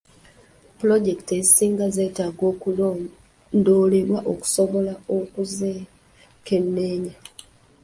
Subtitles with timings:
[0.77, 7.15] Pulojekiti ezisinga zetaaga okulondoolebwa okusobola okuzekenneenya.